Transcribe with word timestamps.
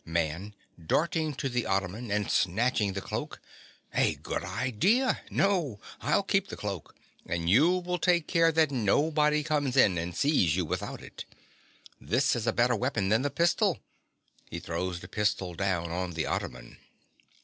MAN. 0.03 0.55
(darting 0.83 1.35
to 1.35 1.47
the 1.47 1.67
ottoman 1.67 2.09
and 2.09 2.31
snatching 2.31 2.93
the 2.93 3.01
cloak). 3.05 3.39
A 3.93 4.15
good 4.15 4.43
idea. 4.43 5.21
No: 5.29 5.79
I'll 6.01 6.23
keep 6.23 6.47
the 6.47 6.57
cloak: 6.57 6.95
and 7.27 7.47
you 7.47 7.69
will 7.69 7.99
take 7.99 8.25
care 8.25 8.51
that 8.51 8.71
nobody 8.71 9.43
comes 9.43 9.77
in 9.77 9.99
and 9.99 10.15
sees 10.15 10.55
you 10.55 10.65
without 10.65 11.03
it. 11.03 11.25
This 11.99 12.35
is 12.35 12.47
a 12.47 12.51
better 12.51 12.75
weapon 12.75 13.09
than 13.09 13.21
the 13.21 13.29
pistol. 13.29 13.77
(_He 14.51 14.59
throws 14.63 15.01
the 15.01 15.07
pistol 15.07 15.53
down 15.53 15.91
on 15.91 16.13
the 16.13 16.25
ottoman. 16.25 16.79